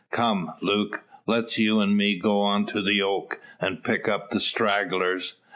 Come, 0.09 0.51
Luke! 0.61 1.03
let 1.27 1.59
you 1.59 1.79
an' 1.79 1.95
me 1.95 2.17
go 2.17 2.39
on 2.39 2.65
to 2.65 2.81
the 2.81 3.03
oak, 3.03 3.39
and 3.59 3.83
pick 3.83 4.07
up 4.07 4.31
the 4.31 4.39
stragglers. 4.39 5.35